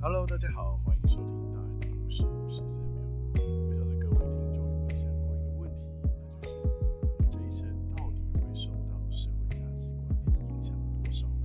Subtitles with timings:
[0.00, 3.02] Hello，大家好，欢迎收听大人的故事，我是 Samuel。
[3.32, 3.38] 不
[3.74, 5.76] 晓得各位听众有没有想过一个问题，
[6.40, 7.66] 那就是我们这一生
[7.96, 10.72] 到底会受到社会价值观念影响？
[11.02, 11.42] 多少呢？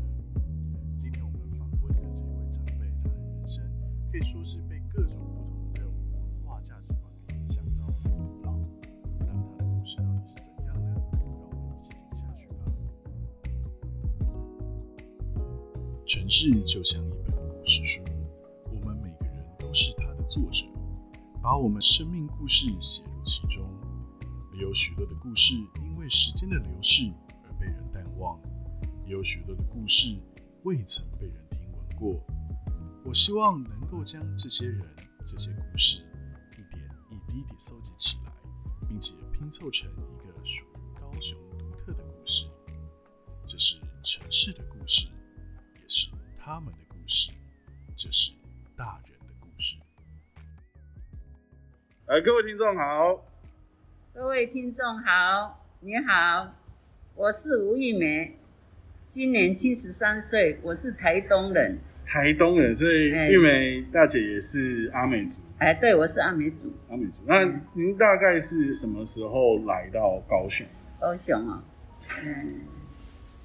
[0.99, 3.65] 今天我们访问的这位长辈，他的人生
[4.11, 7.65] 可以说是被各种不同的文化价值观给影响？
[8.43, 8.53] 到老。
[9.17, 10.93] 那他的故事到底是怎样呢？
[11.41, 12.69] 让我们一起听下去吧。
[16.05, 18.03] 城市就像一本故事书，
[19.73, 20.65] 是它的作者，
[21.41, 23.67] 把我们生命故事写入其中。
[24.53, 27.11] 有许多的故事因为时间的流逝
[27.43, 28.39] 而被人淡忘，
[29.05, 30.15] 也有许多的故事
[30.63, 32.23] 未曾被人听闻过。
[33.03, 34.81] 我希望能够将这些人、
[35.25, 36.03] 这些故事
[36.53, 38.31] 一点一滴地搜集起来，
[38.87, 42.45] 并且拼凑成一个属于高雄独特的故事。
[43.47, 45.07] 这是城市的故事，
[45.81, 47.31] 也是他们的故事，
[47.97, 48.31] 这是
[48.77, 49.12] 大人。
[52.05, 53.23] 来，各位听众好，
[54.13, 56.53] 各位听众好，你好，
[57.15, 58.37] 我是吴玉梅，
[59.07, 61.77] 今年七十三岁，我是台东人。
[62.05, 67.21] 台东人，所以哎玉梅大姐也是阿美族，哎，对，我是阿美族，阿美族。
[67.25, 70.67] 那您大概是什么时候来到高雄？
[70.99, 71.63] 高雄哦。
[72.21, 72.59] 嗯，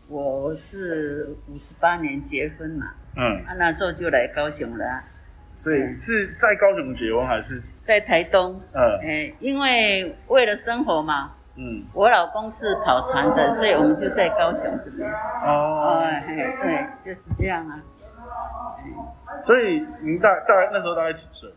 [0.09, 5.05] 我是五十八年结婚嘛，嗯，啊，那时候就来高雄了啊、
[5.55, 7.63] 所以是在高雄结婚还是？
[7.89, 8.61] 在台东。
[8.75, 15.11] 嗯，哎，因为为了生活嘛，嗯，我老公是跑船的，所以我们就在高雄这边。
[15.11, 17.81] 哦，哎，嘿对，就是这样啊。
[19.43, 21.49] 所以您大大概那时候大概几岁？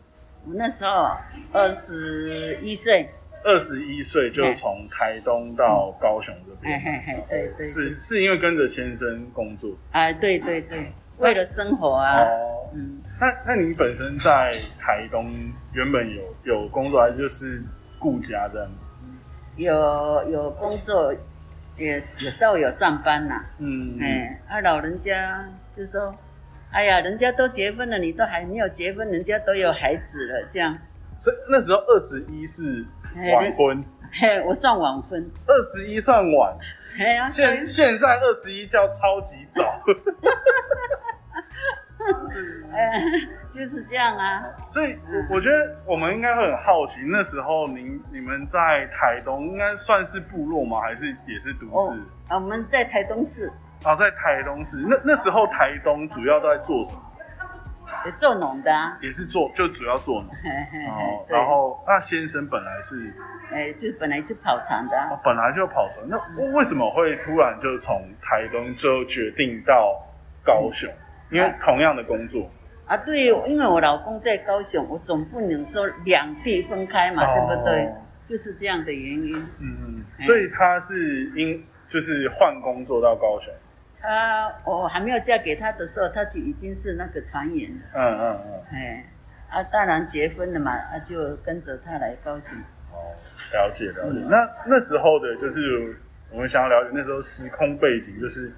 [0.46, 1.10] 我那时候
[1.52, 3.10] 二十一岁，
[3.44, 12.48] 二十一岁就从台东到高雄这哎边，嘿嘿，对对，是是因为跟着先生工作啊，对对对，为了生活啊，哦。
[12.74, 15.30] 嗯，那那你本身在台东
[15.72, 17.62] 原本有有工作，还是就是
[17.96, 18.90] 顾家这样子？
[19.54, 21.14] 有有工作，
[21.76, 26.12] 也有时候有上班呐、嗯，哎，啊，老人家就说，
[26.72, 30.76] 哎呀，人家都结婚了，你都还没有结婚，人家都有孩子了，这样，
[31.16, 32.84] 所以那时候二十一是
[33.32, 36.58] 晚婚，嘿，我算晚婚，二十一算晚，
[36.98, 39.62] 嘿呀、现现在二十一叫超级早。
[42.72, 43.02] 哎，
[43.54, 44.98] 就是这样啊，所以，
[45.30, 50.80] 我我觉得我们应该会很好奇，那时候您你们在台东应该算是部落吗？
[50.80, 52.00] 还是也是都市？
[52.30, 53.50] 哦，我们在台东市
[53.84, 54.78] 啊，在台东市。
[54.88, 57.02] 那那时候台东主要都在做什么？
[58.06, 60.30] 有做农的啊，也是做，就主要做农。
[60.90, 63.14] 哦然后那先生本来是
[63.52, 66.18] 哎，就本来就跑船的、啊哦，本来就跑船，那
[66.56, 70.00] 为什么会突然就从台东就决定到
[70.42, 70.90] 高雄？
[71.32, 72.50] 因为同样的工作，
[72.86, 77.92] 啊，对，因为我老公在高雄，我总不能说两地分开嘛，哦对不对？
[78.28, 79.36] 就是这样的原因。
[79.58, 83.52] 嗯嗯，哎所以他是因就是换工作到高雄，
[84.00, 89.04] 他我还没有嫁给他的时候，他就已经是那个船员了，嗯嗯嗯，哎，
[89.50, 92.56] 啊，当然结婚了嘛，啊，就跟着他来高雄。
[92.92, 92.96] 哦，
[93.52, 94.20] 了解了解。
[94.20, 95.96] 嗯那那时候的就是
[96.30, 98.50] 我们想要了解那时候时空背景，就是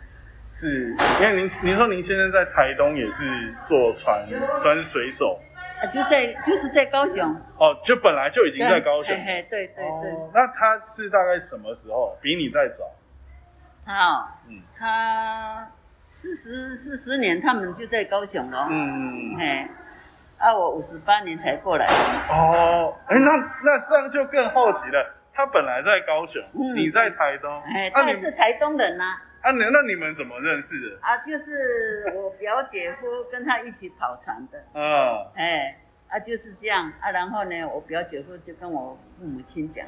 [0.55, 4.25] 是因为您您说您先生在台东也是坐船，
[4.63, 5.41] 算是水手
[5.83, 7.29] 啊，就在就是在高雄，
[7.59, 9.25] 哦，就本来就已经在高雄嘿。
[9.25, 12.17] 嘿，对对对，哦，那他是大概什么时候？
[12.23, 12.85] 比你再早？
[13.85, 15.69] 他哦，嗯他
[16.13, 19.67] 四十四十年，他们就在高雄了，嗯，嘿，
[20.39, 21.85] 啊，我五十八年才过来，
[22.31, 23.33] 哦，哎，那
[23.65, 25.15] 那这样就更好奇了。
[25.35, 30.99] 他本来在高雄，嗯你在台东，哎，他你是台东人呐、啊，你那你们怎么认识的？
[31.01, 35.77] 啊，就是我表姐夫跟他一起跑船的，啊，哎，
[36.09, 37.11] 啊就是这样啊。
[37.11, 39.87] 然后呢，我表姐夫就跟我父母亲讲，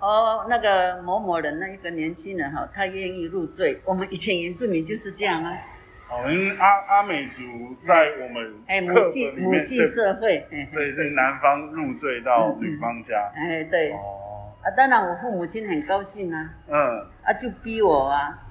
[0.00, 3.78] 哦，那个某某人那一个年轻人哈，他愿意入赘。
[3.84, 5.52] 我们以前原住民就是这样啊，
[6.10, 7.42] 我们阿阿美族
[7.80, 13.30] 在我们哎，母系母系社会，哎所以是男方入赘到女方家。
[13.34, 18.42] 哎对，哦，啊，当然我父母亲很高兴啊，嗯，啊就逼我啊。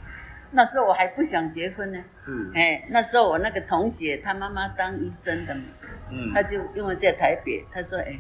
[0.56, 5.62] 那时候我还不想结婚呢，是，哎，那时候我那个同学他妈妈当医生的嘛，
[6.10, 8.18] 嗯他就因为在台北，他说：“哎、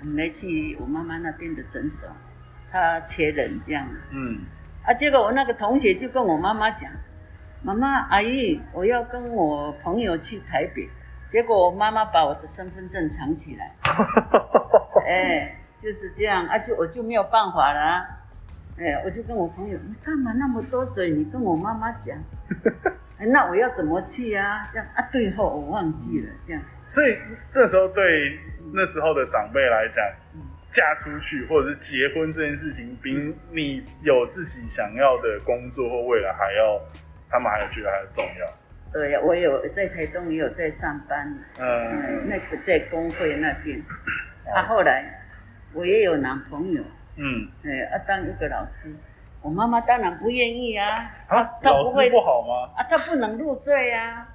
[0.00, 2.08] 我们来去我妈妈那边的诊所，
[2.70, 3.86] 他缺人这样。
[4.12, 4.40] 嗯，”
[4.86, 6.90] 啊，结果我那个同学就跟我妈妈讲
[7.62, 10.88] ：“妈妈，阿姨，我要跟我朋友去台北。”
[11.32, 13.72] 结果我妈妈把我的身份证藏起来，
[15.08, 18.18] 哎，就是这样啊，就我就没有办法了、啊。
[18.78, 21.10] 哎，我就跟我朋友，你干嘛那么多嘴？
[21.10, 22.16] 你跟我妈妈讲。
[23.18, 24.68] 哎那我要怎么去啊？
[24.72, 27.16] 这样啊，对后我忘记了，这样，所以
[27.54, 28.36] 那时候对
[28.74, 30.04] 那时候的长辈来讲，
[30.34, 30.40] 嗯，
[30.72, 33.14] 嫁出去或者是结婚这件事情，比
[33.52, 36.80] 你有自己想要的工作或未来还要，
[37.30, 38.52] 他们还有觉得还要重要。
[38.92, 43.80] 对呀，我有在台东也有在上班，嗯，嗯那个在工会那边，
[44.52, 45.04] 啊，后来
[45.72, 46.82] 我也有男朋友，
[47.16, 48.94] 嗯，哎，啊，当一个老师，
[49.42, 52.72] 我妈妈当然不愿意啊，啊，她不会老师不好吗？
[52.76, 54.26] 啊，她不能入赘啊，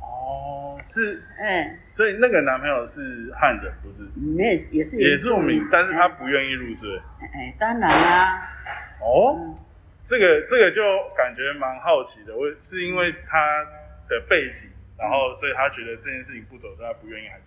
[0.00, 4.06] 哦，是，哎，所以那个男朋友是汉人，不是？
[4.36, 6.98] 也也是也是我民民，，但是他不愿意入赘。
[7.20, 8.50] 哎，哎，当然啦，
[9.00, 9.54] 哦，嗯，
[10.02, 10.82] 这个这个就
[11.16, 13.64] 感觉蛮好奇的，我是因为他
[14.08, 14.68] 的背景，
[14.98, 17.44] 然后所以他觉得这件事情不走，所以他不愿意，还是？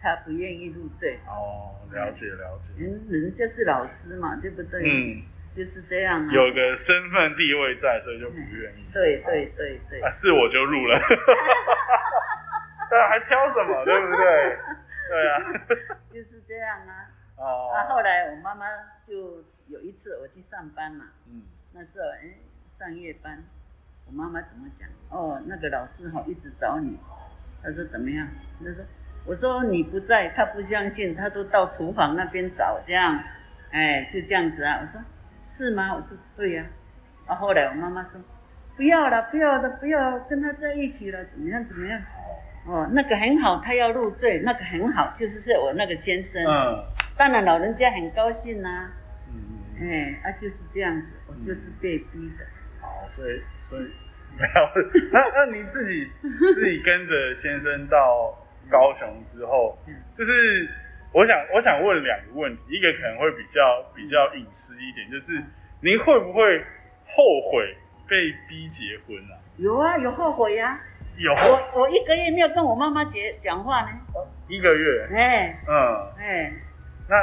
[0.00, 2.70] 她不愿意入赘，哦，了解了解。
[2.78, 5.22] 嗯人家是老师嘛，对不对？，嗯，
[5.54, 8.86] 就是这样啊，有个身份地位在，所以就不愿意。
[8.92, 10.98] 对对对对啊，，是我就入了。
[12.88, 14.58] 对啊，还挑什么，对不对？
[15.08, 15.38] 对啊。
[16.12, 17.10] 就是这样啊。
[17.36, 17.70] 哦。
[17.74, 18.66] 那，后来我妈妈
[19.06, 22.38] 就有一次我去上班嘛，嗯那时候哎
[22.78, 23.42] 上夜班，
[24.06, 24.88] 我妈妈怎么讲？
[25.10, 26.96] 哦，那个老师哈、一直找你，
[27.62, 28.26] 他说怎么样？
[28.60, 28.84] 他说
[29.26, 33.20] 我说你不在，他不相信，他都到厨房那边找这样，
[33.72, 34.78] 哎就这样子啊。
[34.80, 35.00] 我说
[35.44, 35.94] 是吗？
[35.94, 36.64] 我说对呀、
[37.26, 37.34] 啊。
[37.34, 38.20] 后来我妈妈说
[38.76, 42.00] 不要了，不要了，不要跟他在一起了，怎么样怎么样？
[42.66, 46.44] 哦，那个很好，他要入赘，那个很好，就是是我那个先生。
[46.44, 46.84] 嗯
[47.18, 48.90] 当然老人家很高兴呐、
[49.32, 49.88] 嗯。
[49.88, 52.44] 哎，啊就是这样子，我就是被逼的。
[52.80, 53.84] 好，所以所以
[54.36, 55.10] 没有。
[55.10, 56.06] 那那你自己
[56.54, 58.36] 自己跟着先生到
[58.70, 60.68] 高雄之后嗯，就是
[61.12, 65.42] 我想我想问两个问题，一个可能会比较比较隐私一点，就是
[65.80, 66.58] 您会不会
[67.06, 67.76] 后悔
[68.08, 69.38] 被逼结婚啊？
[69.56, 70.78] 有啊，有后悔呀、
[71.16, 71.32] 有。
[71.32, 73.88] 我我一个月没有跟我妈妈结讲话呢。
[74.48, 75.58] 一个月，哎。
[75.66, 76.52] 嗯，哎，
[77.08, 77.16] 那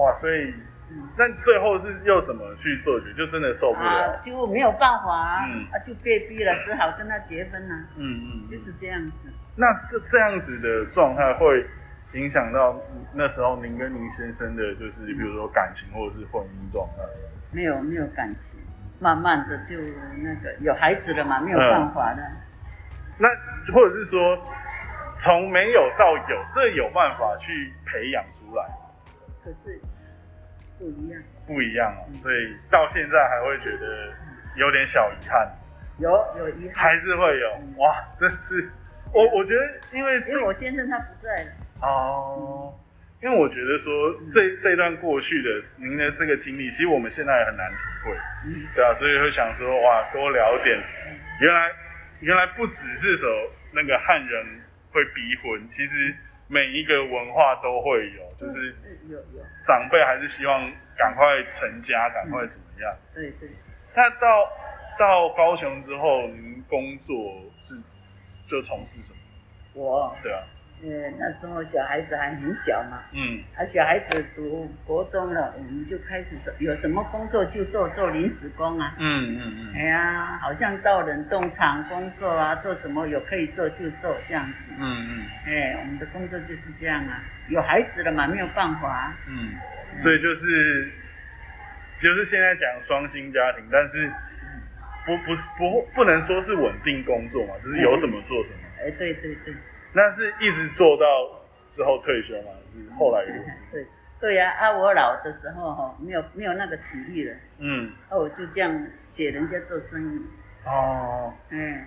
[0.00, 0.52] 哇，所以
[0.90, 1.08] 嗯。
[1.16, 3.12] 那最后是又怎么去做决？
[3.14, 5.64] 就真的受不啊了，，就没有办法啊，嗯。
[5.70, 9.32] 啊就被逼了，只好跟他结婚了、嗯嗯，就是这样子。
[9.56, 11.66] 那这这样子的状态会
[12.12, 12.78] 影响到
[13.14, 17.02] 那时候您跟您先生的，就是比如说感情或者是婚姻状态。
[17.52, 18.60] 没有没有感情，
[19.00, 19.76] 慢慢的就
[20.18, 22.18] 那个有孩子了嘛，没有办法了。
[23.18, 23.28] 那
[23.72, 24.36] 或者是说，
[25.16, 28.64] 从没有到有，这有办法去培养出来，
[29.42, 29.80] 可是
[30.78, 32.04] 不一样，不一样哦。
[32.18, 34.12] 所以到现在还会觉得
[34.56, 35.50] 有点小遗憾，
[35.98, 37.48] 有有遗憾，还是会有
[37.78, 38.68] 哇，真是
[39.16, 41.50] 我我觉得因为这因为我先生他不在了。
[41.80, 42.72] 哦，
[43.22, 43.92] 因为我觉得说
[44.28, 45.48] 这这段过去的
[45.78, 48.16] 您的这个经历，其实我们现在也很难体会，
[48.46, 50.78] 嗯对啊，所以会想说哇，多聊点，
[51.40, 51.72] 原来
[52.20, 53.28] 原来不只是说
[53.72, 54.46] 那个汉人
[54.92, 56.14] 会逼婚，其实
[56.48, 62.96] 每一个文化都会有，就是嗯有有，长辈还是希望赶快成家，赶快怎么样。
[63.14, 63.48] 对对。
[63.94, 64.52] 那到
[64.98, 67.74] 到高雄之后，您工作是
[68.46, 69.18] 就从事什么？
[69.74, 70.40] 我对啊，
[70.82, 70.88] 呃
[71.18, 78.94] 那时候小孩子还很小嘛，嗯啊小孩子读国中了，我们就开始说有什么工作就做做临时工啊。
[78.98, 84.70] 嗯嗯嗯哎呀，好像到冷冻厂工作啊，做什么有可以做就做这样子。
[84.78, 87.22] 嗯嗯哎，我们的工作就是这样啊。
[87.48, 89.16] 有孩子了嘛，没有办法、啊。
[89.28, 89.54] 嗯，
[89.98, 90.90] 所以就是
[91.96, 94.10] 就是现在讲双薪家庭，但是
[95.06, 98.58] 不不是不不能说是稳定工作嘛，就是有什么做什么。
[98.78, 99.54] 哎，对对对，
[99.92, 101.06] 那是一直做到
[101.68, 102.50] 之后退休嘛？
[102.66, 103.32] 是后来有
[103.72, 103.86] 对
[104.18, 110.22] 对呀、啊，我老的时候哈、没有没有那个体力了，嗯啊，我就这样写人家做生意。
[110.64, 111.84] 哦，嗯，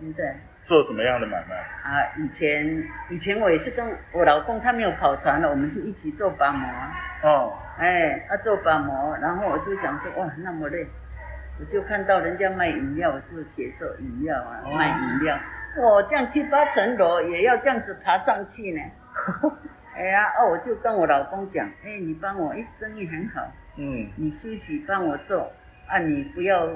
[0.00, 1.56] 现在做什么样的买卖？
[1.56, 6.92] 啊，以前以前我也是跟我老公他没有跑船了，我们就一起做把模啊。
[7.24, 10.86] 哦，哎，啊做把模，然后我就想说，哇，那么累，
[11.62, 14.74] 我就看到人家卖饮料，我就写做饮料啊，哦。
[14.74, 15.36] 卖饮料，
[15.80, 18.80] 哇，这样七八层楼也要这样子爬上去呢。
[19.94, 23.42] 哎呀，哦，我就跟我老公讲，哎，你帮我，哎，生意很好，
[23.76, 24.10] 嗯。
[24.16, 25.52] 你休息帮我做，
[25.86, 26.66] 啊，你不要，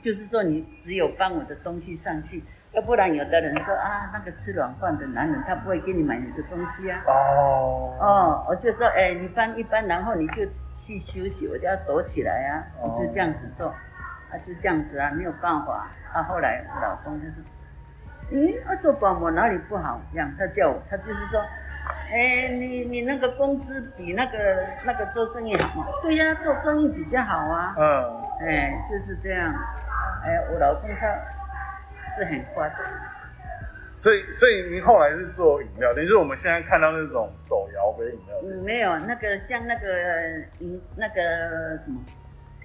[0.00, 7.02] 就是说你只有帮我的东西上去，要不然有的人说啊，那个吃软饭的男人他不会给你买你的东西啊。
[7.08, 7.96] 哦。
[7.98, 12.88] 哦，我就说，哎、你搬一搬，然后你就去休息，我就要躲起来啊，哦。
[12.88, 13.74] 我就这样子做，
[14.30, 15.88] 啊，就这样子啊，没有办法。
[16.12, 17.42] 啊，后来我老公他说，
[18.30, 20.00] 咦，啊，做保姆哪里不好？
[20.12, 21.40] 这样，他叫我，他就是说，
[22.10, 25.86] 哎、你你那个工资比那个那个做生意好吗？
[26.02, 27.74] 对呀、做生意比较好啊。
[27.78, 29.52] 嗯哎，就是这样。
[30.24, 31.06] 哎，我老公他
[32.08, 32.78] 是很夸张。
[33.96, 38.36] 所以，所以您后来是做饮料，等于是我们现在看到那种手摇杯饮料。
[38.44, 39.88] 嗯，没有那个像那个
[40.58, 41.98] 饮那个什么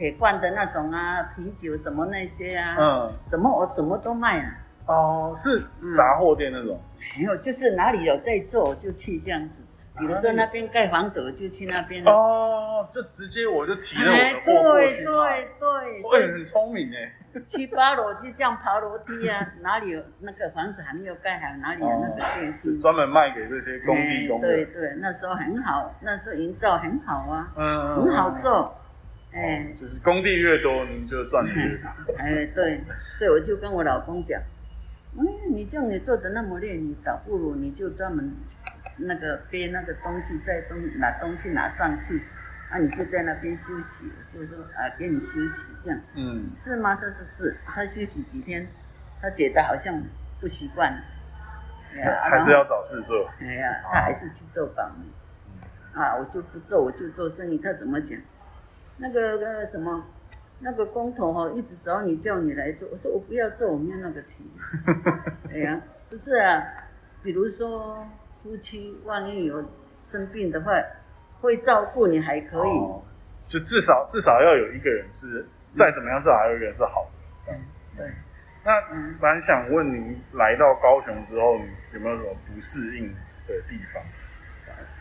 [0.02, 4.58] 铁罐的那种啊，啤酒什么那些啊，嗯，什么我什么都卖啊。
[4.88, 5.60] 哦，是
[5.96, 6.82] 杂货店那种。
[7.16, 9.62] 没有，就是哪里有在做我就去这样子。
[10.00, 12.04] 比如说那边盖房子，我就去那边。
[12.06, 17.14] 哦，就直接我就提了我的哎，货过去对对对，我所以也很聪明哎。
[17.46, 22.76] 七八楼就这样爬楼梯啊， 哪里有那个房子还没有盖好，哪里有那个电梯？
[22.80, 24.66] 专门卖给这些工地工哎对。
[24.66, 28.32] 对，那时候很好，那时候营造很好啊，嗯很好。
[28.32, 28.76] 做。
[29.34, 31.96] 哎就是工地越多，您就赚的越大。
[32.20, 32.84] 哎，对，
[33.14, 34.42] 所以我就跟我老公讲，
[35.18, 38.34] 嗯，你这样你做的那么累，你倒不如你就专门
[38.98, 42.22] 那个背那个东西，在东拿东西拿上去，
[42.70, 46.00] 啊，你就在那边休息，就说啊，给你休息这样。
[46.16, 46.96] 嗯，是吗？
[46.96, 48.68] 这是是，他休息几天，
[49.22, 50.04] 他觉得好像
[50.42, 50.92] 不习惯，
[51.94, 52.66] 哎呀还是要。
[52.66, 53.30] 找事做。
[53.40, 55.06] 哎呀，他还是去做保姆。
[55.94, 57.58] 啊，我就不做，我就做生意。
[57.58, 58.20] 他怎么讲？
[59.02, 60.06] 那个呃什么，
[60.60, 62.88] 那个工头哈、一直找你叫你来做。
[62.92, 64.52] 我说我不要做，我没有那个体力。
[65.52, 66.64] 哎呀，不是啊，
[67.24, 68.08] 比如说
[68.44, 69.66] 夫妻万一有
[70.04, 70.72] 生病的话，
[71.42, 72.70] 会照顾你还可以。
[72.70, 73.04] 哦
[73.48, 77.12] 就至少至少要有一个人是，再怎么样至少还有一个人是好的
[77.46, 77.80] 这样子。
[77.98, 78.10] 对，
[78.64, 81.66] 那嗯蛮想问您，来到高雄之后，你
[81.96, 83.10] 有没有什么不适应
[83.46, 84.02] 的地方？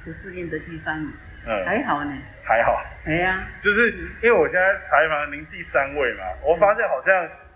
[0.05, 1.13] 不适应的地方
[1.47, 2.13] 嗯，还好呢。
[2.43, 3.91] 还好，哎呀，就是
[4.23, 7.15] 因为我现在采访您第三位嘛，我发现好像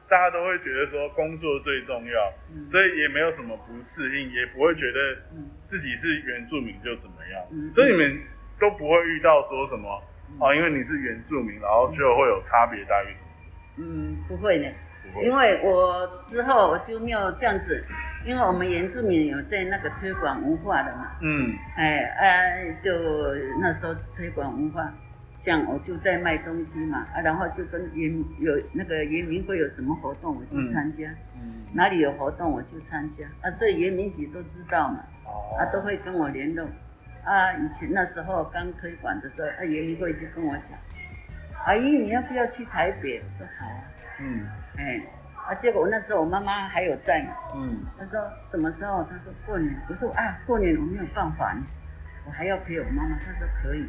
[0.08, 2.68] 大家都会觉得说工作最重要，嗯。
[2.68, 4.98] 所以也没有什么不适应，也不会觉得
[5.34, 5.50] 嗯。
[5.64, 7.70] 自己是原住民就怎么样，嗯。
[7.72, 8.20] 所以你们
[8.60, 10.00] 都不会遇到说什么
[10.38, 13.28] 哦，因为你是原住民，然后就会有差别待遇什么，
[13.78, 14.68] 嗯，不会呢。
[15.22, 17.84] 因为我之后我就没有这样子，
[18.24, 21.54] 因为我们原住民有在那个推广文化的嘛，嗯。
[21.76, 22.90] 哎哎，就
[23.60, 24.92] 那时候推广文化，
[25.40, 31.08] 像我就在卖东西嘛，啊，然后就跟原民有那个原民会有什么活动我就参加，
[31.40, 35.56] 嗯，哪里有活动我就参加，啊，所以原民局都知道嘛，哦。
[35.58, 36.66] 啊，都会跟我联络，
[37.24, 40.76] 啊，以前那时候刚推广的时候，啊，原民会就跟我讲，
[41.66, 43.20] 阿姨你要不要去台北？
[43.20, 43.84] 我说好啊。
[44.20, 45.00] 嗯哎，
[45.46, 49.02] 啊，结果我那时候我妈妈还有在嘛，嗯她说什么时候？
[49.04, 49.74] 她说过年。
[49.88, 51.62] 我说啊，过年我没有办法呢，
[52.26, 53.16] 我还要陪我妈妈。
[53.18, 53.86] 她说可以。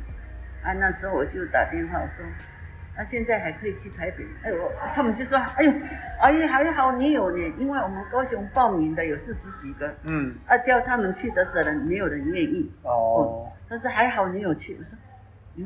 [0.63, 2.25] 啊，那时候我就打电话我说，
[2.97, 4.25] 啊，现在还可以去台北。
[4.43, 5.71] 哎我他们就说，哎呦，
[6.19, 12.71] 阿姨还好你有呢，因为我们高雄报名的有四十几个，嗯，啊，叫他们去的时候没有人愿意。
[12.83, 15.04] 哦，他说还好你有去，我说，嗯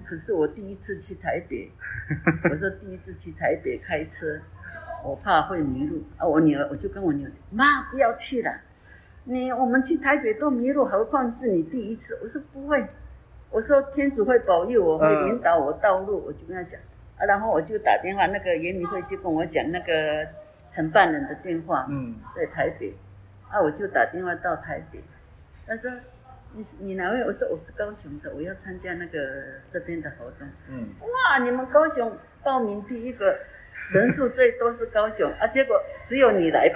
[0.08, 1.72] 可是我第一次去台北，
[2.52, 4.40] 我说第一次去台北开车，
[5.04, 6.28] 我怕会迷路啊。
[6.28, 8.62] 我女儿我就跟我女儿讲，妈不要去了，
[9.24, 12.20] 你我们去台北都迷路，何况是你第一次。
[12.22, 12.86] 我说不会，
[13.50, 16.80] 我说天主会保佑我，会嗯引导我道路，我就跟他讲
[17.18, 17.26] 啊。
[17.26, 20.28] 然后我就打电话，那个严明会就跟我讲那个
[20.70, 22.94] 承办人的电话，嗯在台北，
[23.50, 25.02] 啊，我就打电话到台北，
[25.66, 25.92] 他说
[26.54, 27.22] 你是你哪位？
[27.24, 29.20] 我说我是高雄的，我要参加那个
[29.70, 30.48] 这边的活动。
[30.68, 33.38] 嗯，哇，你们高雄报名第一个
[33.94, 36.72] 人数最多是高雄 啊，结果只有你来。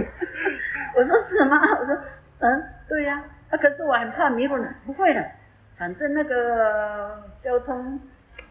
[0.94, 1.58] 我说是吗？
[1.80, 1.98] 我说
[2.40, 4.68] 嗯，对呀、啊，可是我很怕迷路呢。
[4.84, 5.24] 不会的，
[5.78, 7.98] 反正那个交通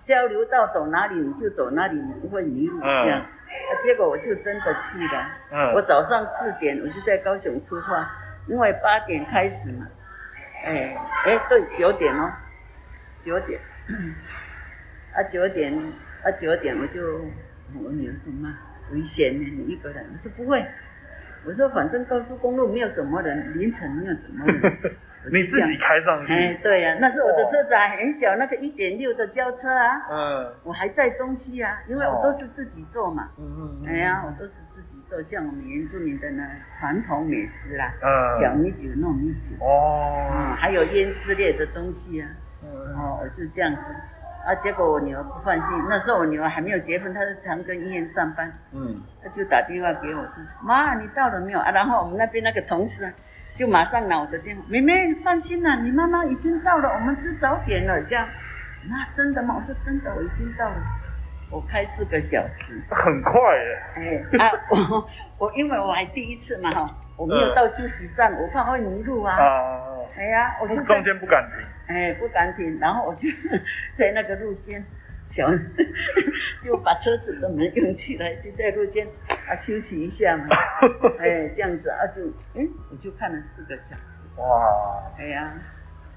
[0.04, 3.20] 交流道走哪里你就走哪里，你不会迷路嗯这样。
[3.22, 5.30] 啊，结果我就真的去了。
[5.52, 8.10] 嗯我早上四点我就在高雄出发，
[8.48, 9.88] 因为八点开始嘛。
[10.64, 12.32] 哎哎，对，九点哦，
[13.24, 13.60] 九点。
[15.14, 15.74] 啊，九点
[16.24, 17.26] 啊，九点我就
[17.84, 18.58] 我女儿说妈
[18.92, 20.06] 危险呢，你一个人。
[20.14, 20.66] 我说不会，
[21.46, 24.80] 我说反正高速公路没有什么人，凌晨没有什么人。
[25.32, 30.54] 你自己开上去，哎，对呀、那时候我的车子还很小，那个一点六的轿车啊，嗯。
[30.64, 33.30] 我还载东西啊，因为我都是自己做嘛。
[33.38, 33.46] 嗯
[33.84, 36.44] 嗯哎呀，我都是自己做，像我们原住民的呢
[36.78, 38.40] 传统美食啦，嗯。
[38.42, 40.30] 小米酒、糯米酒，哦。
[40.32, 42.28] 啊，还有腌制类的东西啊，
[42.64, 42.70] 嗯。
[42.96, 43.92] 哦，我就这样子，
[44.46, 49.02] 啊，结果我女儿不放心，那时候我女儿还没有结婚，她在长庚医院上班，嗯。
[49.24, 51.60] 她就打电话给我说，妈，你到了没有？
[51.60, 51.70] 啊？
[51.72, 53.14] 然后我们那边那个同事啊
[53.54, 58.28] 就马上拿我的电话，妹妹放心啦，你妈妈已经到了，我们吃早点了，这样，
[58.90, 59.56] 那真的吗？
[59.58, 60.76] 我说真的，我已经到了，
[61.52, 62.82] 我开四个小时。
[62.90, 63.34] 很快
[63.98, 69.36] 耶，哎啊，我我因为我还第一次嘛哈，我没有到休息站，我怕会迷路啊。
[69.36, 69.82] 啊，
[70.18, 73.28] 哎呀，我就在中间不敢停，哎不敢停，然后我就
[73.98, 74.84] 在那个路肩
[75.26, 75.48] 小
[76.64, 79.06] 就把车子的门用起来，就在路间
[79.48, 80.46] 啊休息一下嘛，
[81.20, 82.22] 哎，这样子啊就，
[82.56, 85.54] 哎，我就看了四个小时，哇，哎呀，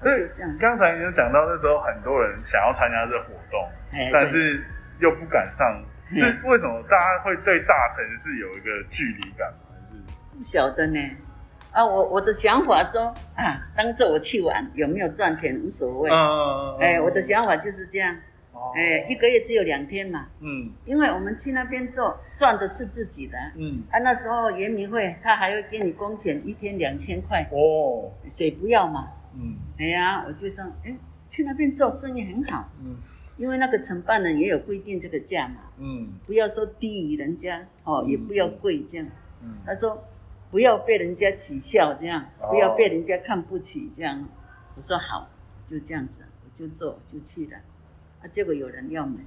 [0.01, 4.63] 对就这样，刚才你有讲到那时候很多人想要参加这活动，哎，但是
[4.99, 5.67] 又不敢上，
[6.11, 9.59] 嗯是为什么大家会对大城市有一个距离感吗？
[9.71, 10.37] 还是？
[10.37, 10.99] 不晓得呢。
[11.71, 16.09] 啊，我我的想法说啊，当做我去玩，有没有赚钱无所谓。
[16.09, 16.77] 嗯。
[16.79, 18.15] 哎，我的想法就是这样。
[18.55, 18.71] 哦。
[18.75, 20.71] 哎，一个月只有两天嘛，嗯。
[20.85, 23.37] 因为我们去那边做，赚的是自己的。
[23.55, 23.83] 嗯。
[23.91, 28.11] 啊，那时候圆明会他还会给你工钱，一天两千块，哦。
[28.27, 29.09] 谁不要嘛？
[29.35, 29.55] 嗯。
[29.77, 30.95] 哎呀，我就说，哎，
[31.29, 32.95] 去那边做生意很好，嗯。
[33.37, 36.13] 因为那个承办人也有规定这个价嘛，嗯。
[36.25, 39.05] 不要说低于人家哦，也不要贵这样。
[39.43, 39.57] 嗯。
[39.65, 40.01] 他说
[40.49, 42.47] 不要被人家取笑这样，哦。
[42.49, 44.25] 不要被人家看不起这样。
[44.77, 45.29] 我说好，
[45.67, 47.57] 就这样子，我就做就去了。
[48.25, 49.17] 啊，结果有人要买，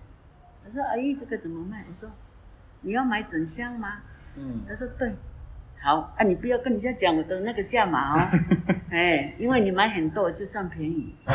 [0.64, 1.84] 他说阿姨这个怎么卖？
[1.88, 2.10] 我说
[2.80, 3.98] 你要买整箱吗？
[4.36, 4.62] 嗯。
[4.68, 5.12] 他说对，
[5.80, 8.28] 好啊，你不要跟人家讲我的那个价码哦，
[8.90, 11.34] 哎，因为你买很多就算便宜，嗯。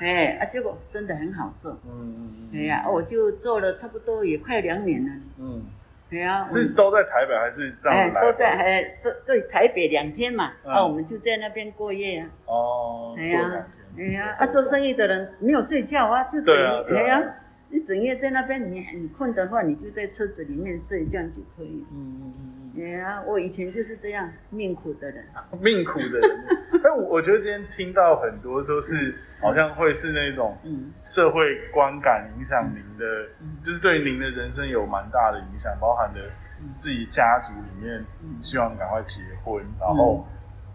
[0.00, 5.62] 哎啊，结果真的很好做，嗯嗯哎呀，我就做了差不多也快两年了，嗯，
[6.10, 8.10] 哎呀，我是都在台北还是这样？
[8.22, 10.72] 都在哎都对台北两天嘛，嗯。
[10.72, 17.02] 啊，我们就在那边过夜啊，哦，哎呀做两天哎呀，啊，做生意的人没有睡觉啊，就整对啊对啊。
[17.02, 17.34] 哎呀，
[17.70, 21.86] 你整夜在那边，你你困的话，你就在车子里面睡，这样就可以了。
[21.92, 25.24] 嗯嗯嗯哎呀，我以前就是这样命苦的人。
[25.52, 26.44] 嗯，命苦的人。
[26.82, 30.92] 但我 我觉得今天听到很多都是好像会是那种嗯。
[31.02, 31.42] 社会
[31.72, 33.04] 观感影响您的，
[33.40, 36.20] 嗯就是对您的人生有蛮大的影响，包含的
[36.62, 38.40] 嗯自己家族里面嗯。
[38.40, 40.24] 希望赶快结婚，然后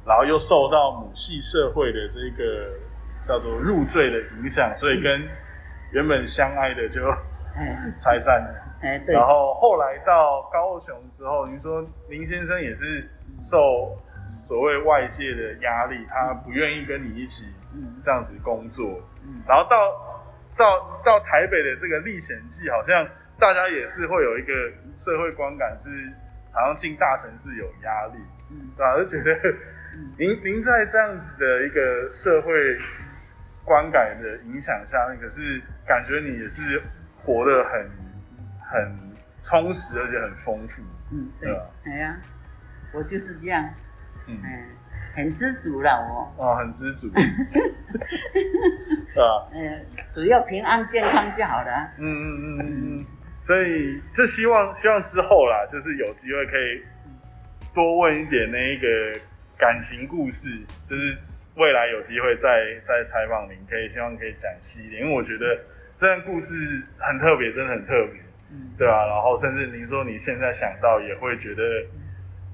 [0.06, 2.74] 然后又受到母系社会的这个
[3.28, 5.28] 叫做入赘的影响，所以跟
[5.92, 7.02] 原本相爱的就
[7.56, 7.94] 哎。
[8.02, 8.62] 拆散了。
[8.82, 9.16] 哎，对。
[9.16, 13.10] 然，后后来到高雄之后，您说林先生也是
[13.42, 13.98] 受
[14.48, 18.02] 所谓外界的压力，他不愿意跟你一起嗯。
[18.04, 19.42] 这样子工作，嗯。
[19.48, 19.78] 然后到
[20.58, 23.08] 到到台北的这个历险记，好像
[23.40, 24.54] 大家也是会有一个
[24.98, 25.90] 社会观感是，
[26.52, 28.20] 好像进大城市有压力，
[28.52, 28.70] 嗯。
[28.76, 28.98] 对吧？
[28.98, 29.32] 就觉得
[29.96, 30.12] 嗯。
[30.20, 32.52] 您您在这样子的一个社会
[33.66, 36.82] 观感的影响下面，可是感觉你也是
[37.24, 37.90] 活得很
[38.62, 38.98] 很
[39.42, 40.82] 充实，而且很丰富。
[41.12, 41.50] 嗯，对
[41.84, 42.16] 对呀，
[42.94, 43.68] 我就是这样，
[44.28, 44.66] 嗯，哎，
[45.16, 47.22] 很知足了我，哦，很知足， 对
[49.16, 49.48] 吧？
[49.54, 51.92] 呃，主要平安健康就好了啊。
[51.98, 53.06] 嗯嗯嗯嗯嗯，
[53.42, 56.84] 所以就希望希望之后啦，就是有机会可以
[57.74, 59.20] 多问一点那一个
[59.58, 60.50] 感情故事，
[60.88, 61.18] 就是
[61.56, 65.58] 未来有机会再再采访您，可以希望可以讲细一点，因为我觉得
[65.98, 66.56] 这段故事
[66.98, 71.64] 很特别，真的很特别，嗯，对啊，然后甚至您说你现在想到也会觉得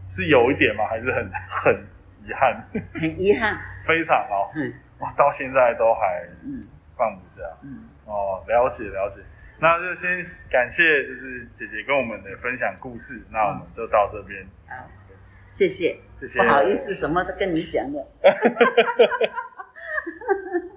[0.09, 0.85] 是有一点吗？
[0.85, 1.83] 还是很 很
[2.23, 4.73] 遗憾，很遗憾， 非常哦，嗯。
[4.99, 6.63] 哇，到现在都还嗯
[6.95, 7.41] 放不下。
[7.63, 9.19] 嗯，哦，了解了解，
[9.59, 14.75] 那就先感谢就是姐姐跟我们的分享故事，那我们就到这边，好，
[15.49, 16.39] 谢谢，谢谢。
[16.39, 18.05] 不好意思，什么都跟你讲的。